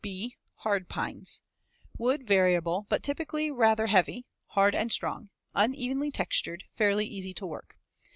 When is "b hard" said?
0.03-0.89